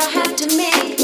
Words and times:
I 0.00 0.08
had 0.08 0.38
to 0.38 0.56
make. 0.56 0.99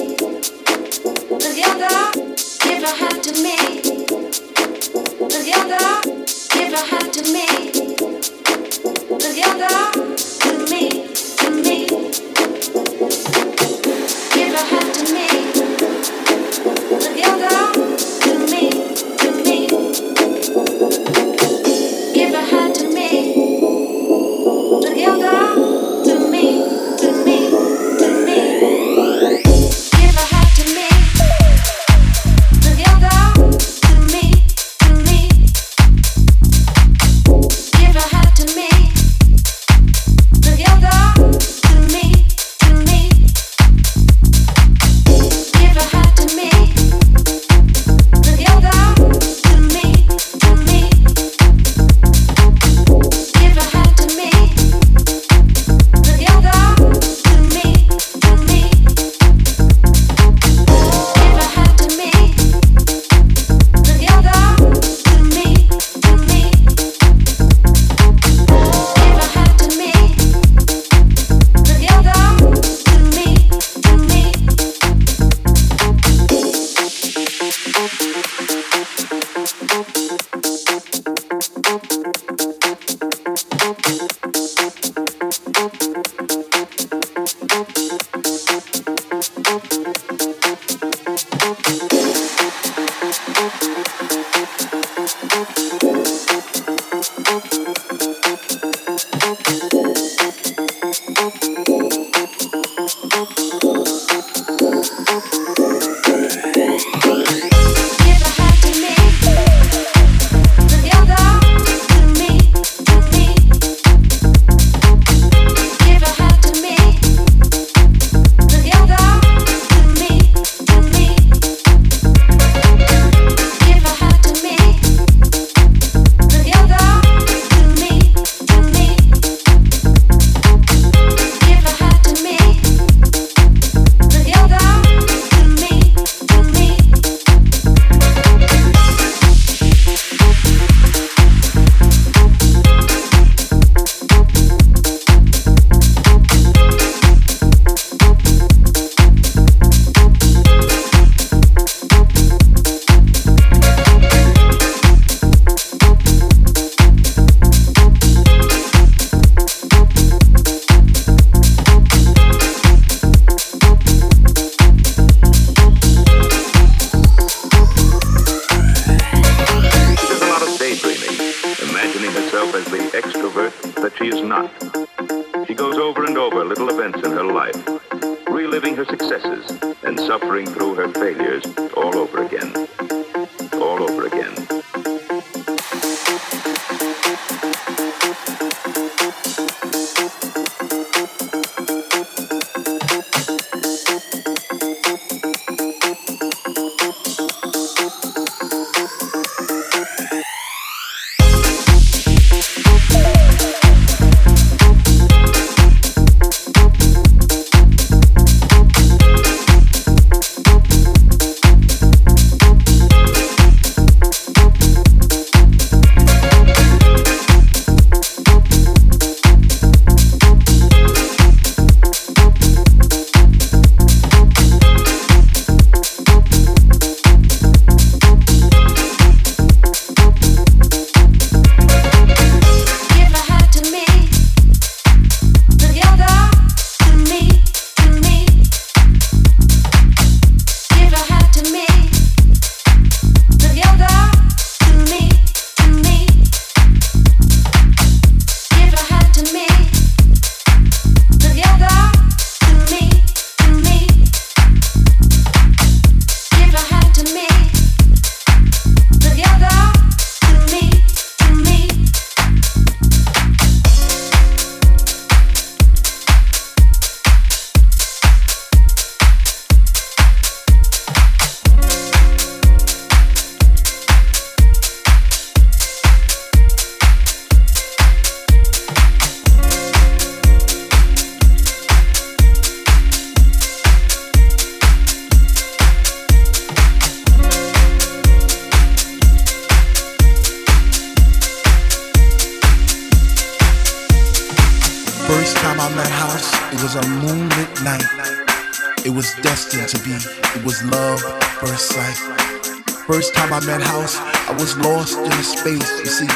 Was 304.46 304.56
lost 304.58 304.98
in 304.98 305.22
space. 305.25 305.70
You 305.81 305.87
see, 305.87 306.06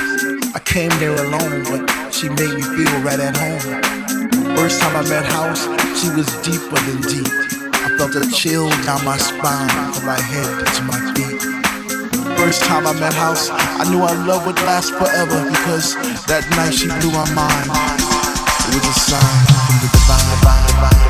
I 0.55 0.61
came 0.65 0.91
there 1.03 1.15
alone, 1.15 1.65
but 1.67 1.83
she 2.15 2.29
made 2.29 2.55
me 2.55 2.63
feel 2.63 2.95
right 3.03 3.19
at 3.19 3.35
home. 3.35 3.59
First 4.55 4.81
time 4.81 4.95
I 4.95 5.03
met 5.09 5.25
House, 5.25 5.67
she 5.99 6.09
was 6.15 6.31
deeper 6.47 6.79
than 6.87 7.01
deep. 7.11 7.27
I 7.75 7.91
felt 7.99 8.15
a 8.15 8.31
chill 8.31 8.71
down 8.87 9.05
my 9.05 9.17
spine 9.17 9.69
from 9.93 10.07
my 10.07 10.21
head 10.21 10.53
to 10.63 10.83
my 10.87 11.01
feet. 11.15 11.43
First 12.39 12.63
time 12.63 12.87
I 12.87 12.93
met 13.01 13.15
House, 13.15 13.51
I 13.51 13.91
knew 13.91 14.03
our 14.03 14.15
love 14.27 14.47
would 14.47 14.61
last 14.63 14.95
forever 14.95 15.39
because 15.51 15.97
that 16.31 16.47
night 16.55 16.75
she 16.75 16.87
blew 16.87 17.11
my 17.11 17.27
mind. 17.35 17.67
It 17.67 18.79
was 18.79 18.87
a 18.87 19.01
sign 19.11 19.43
from 19.59 19.75
the 19.83 19.89
divine. 19.91 20.23
divine, 20.39 20.67
divine, 20.71 21.10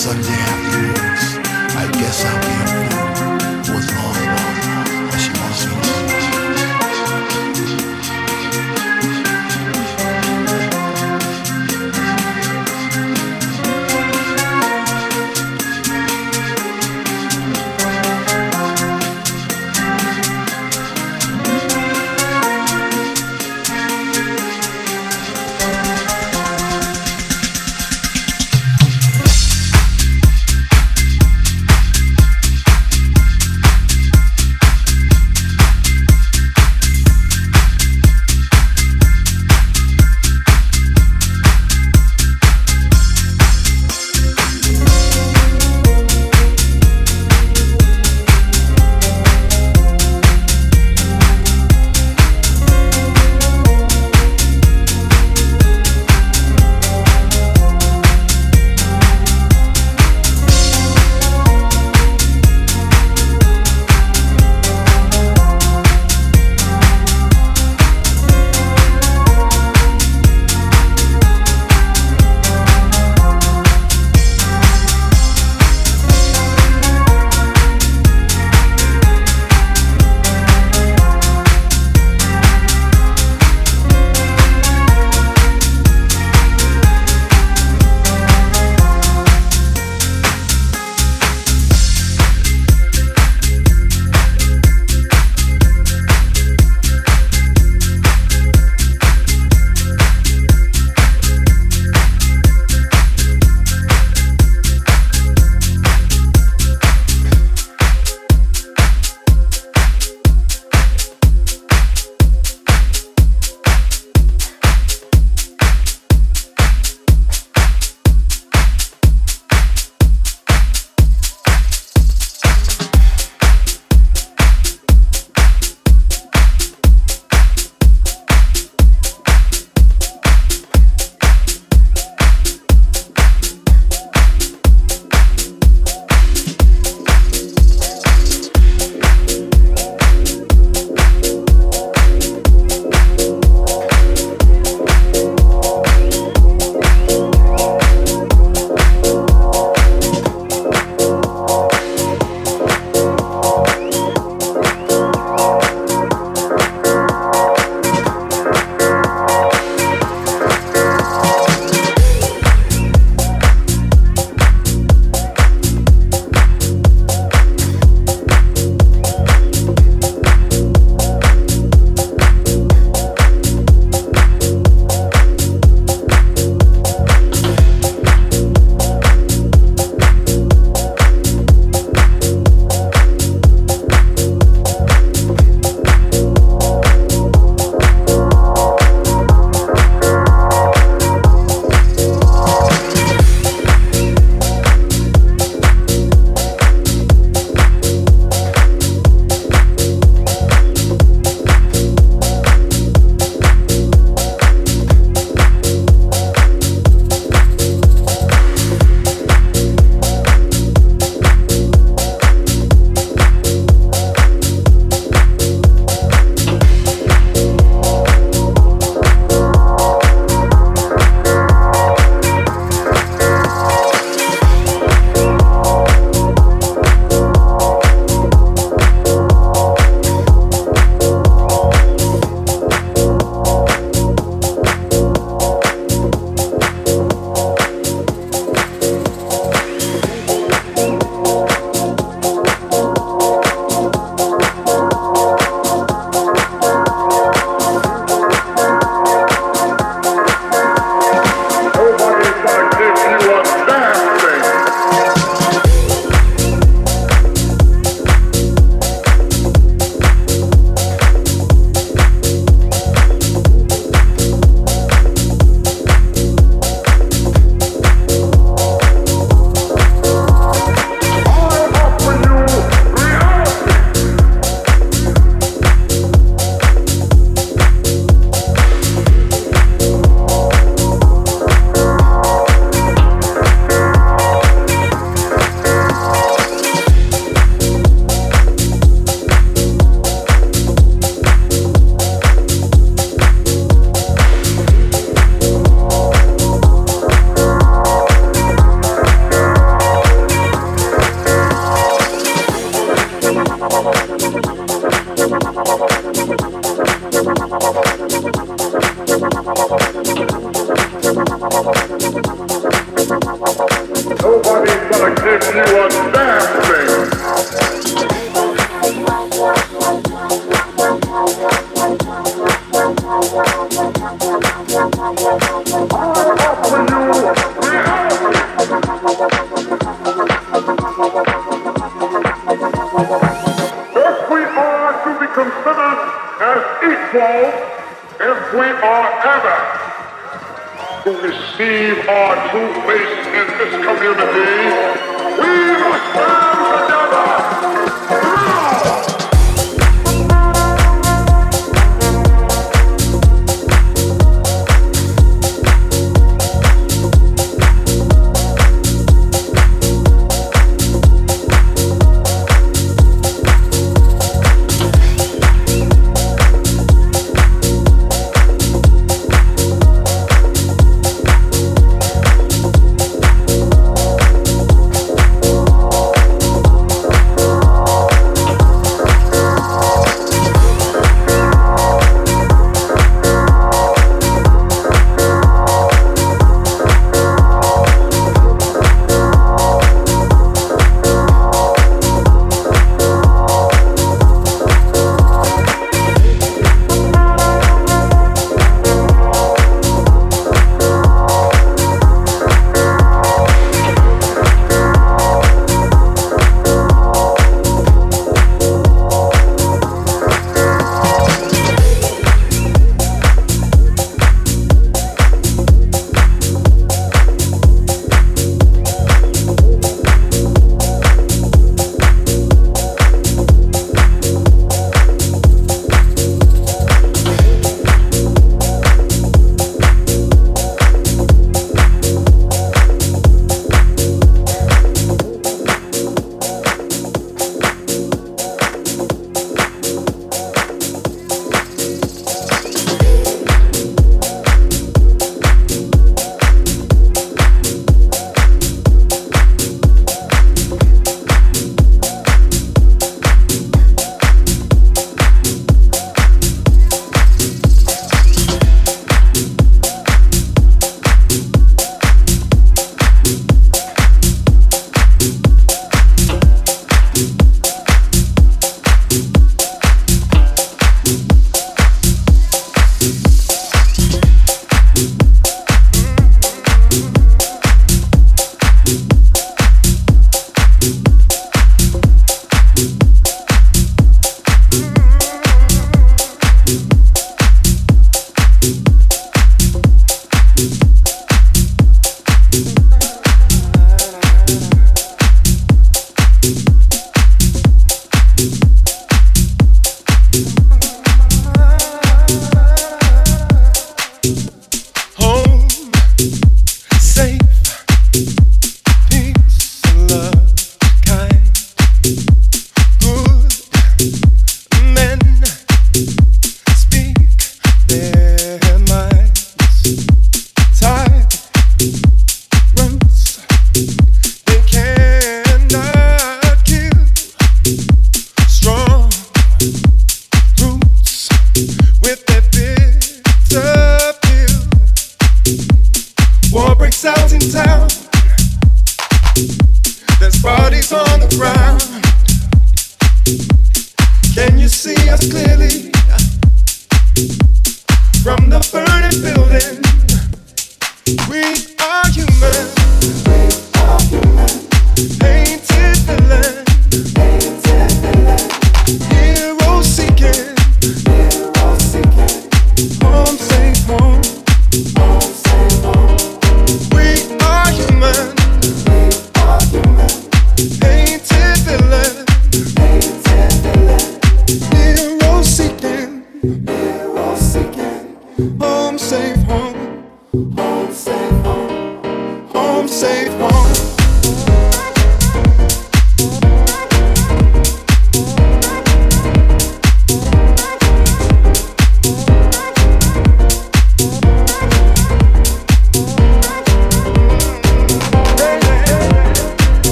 Sunday 0.00 0.32
afternoons. 0.32 1.24
I 1.76 1.86
guess 1.92 2.24
I'll 2.24 2.40
be 2.40 2.54
a 2.56 2.66
fool 2.72 3.64
for 3.64 3.78
as 3.80 3.99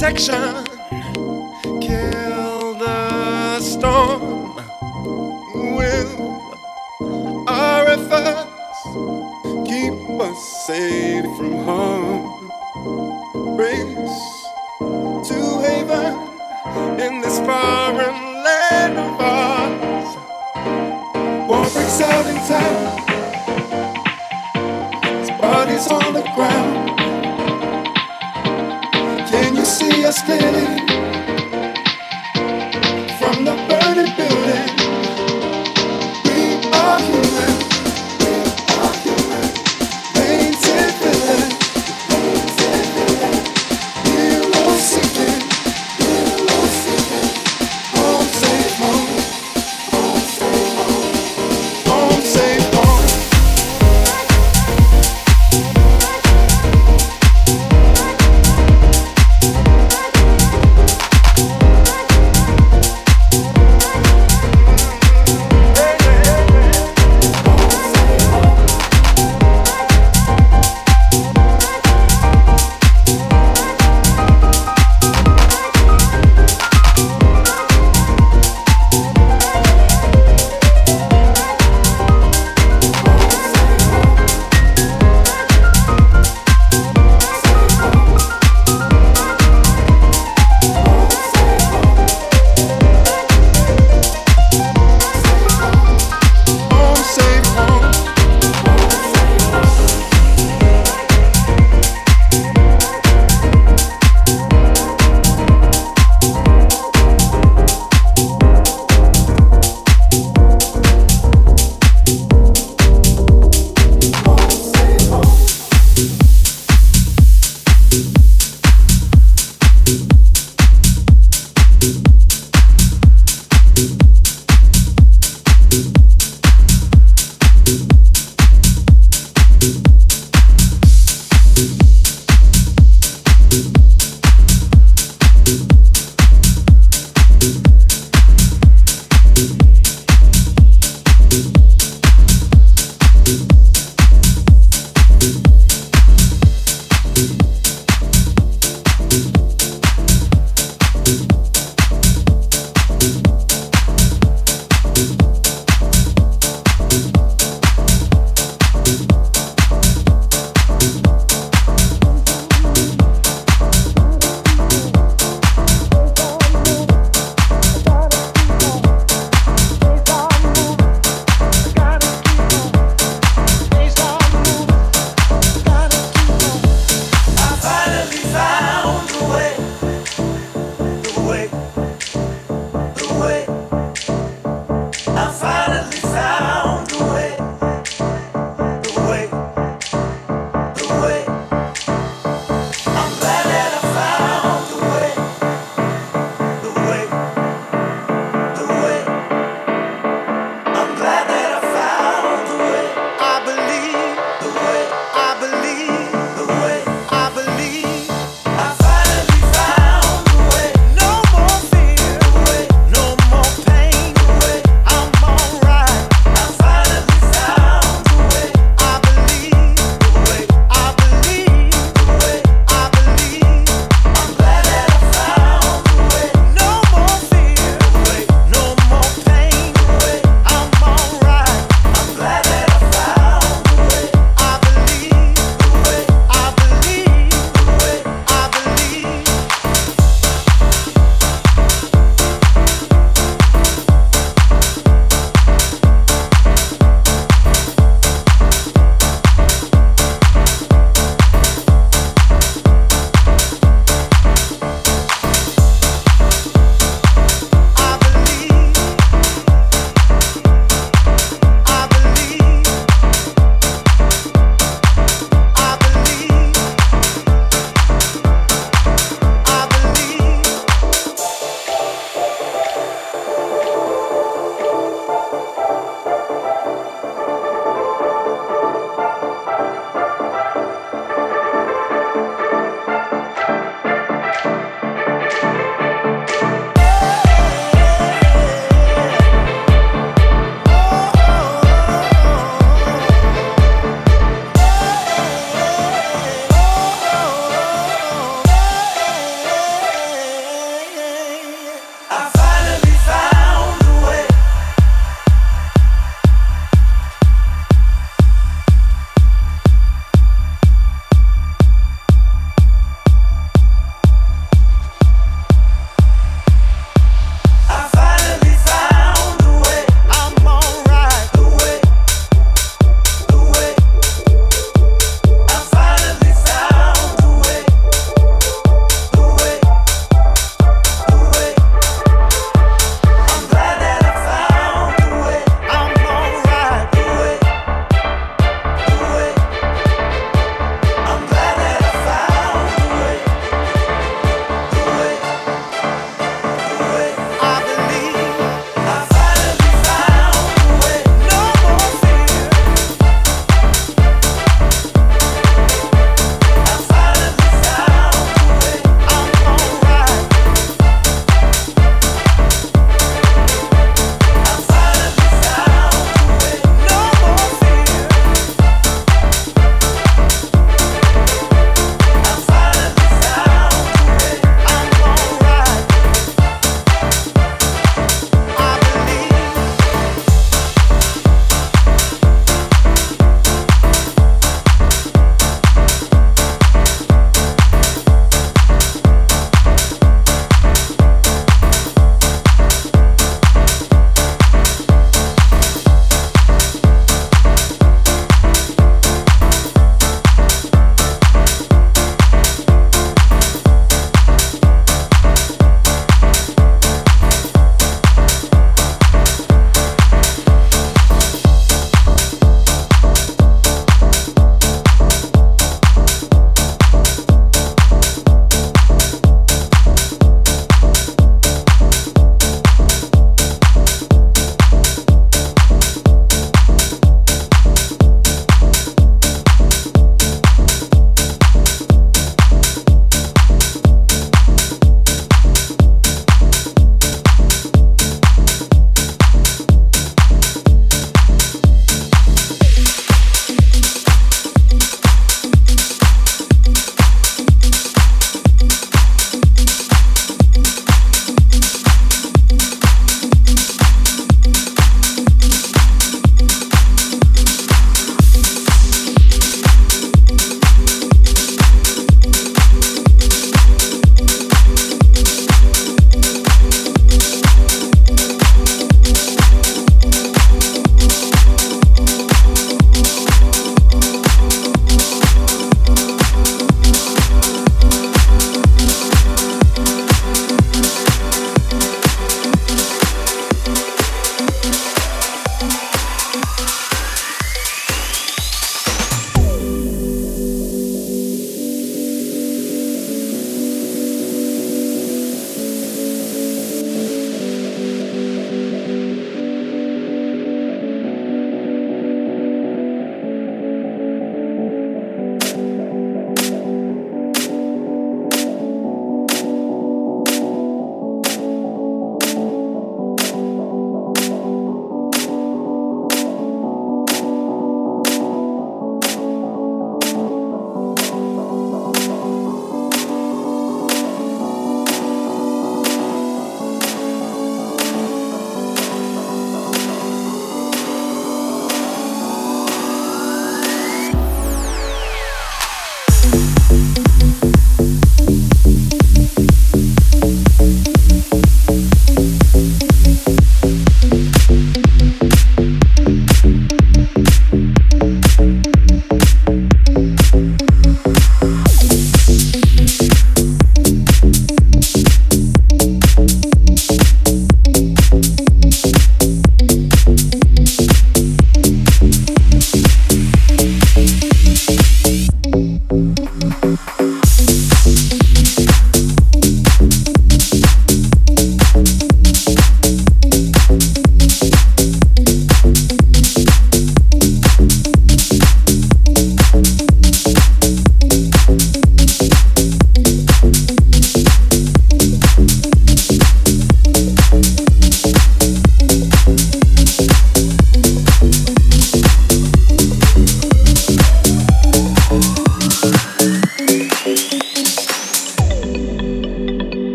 protection. 0.00 0.64
Kill 1.82 2.74
the 2.74 3.60
storm 3.60 4.54
with 5.76 6.10
our 7.46 7.86
efforts. 7.86 8.82
Keep 9.68 10.20
us 10.20 10.66
safe. 10.66 11.09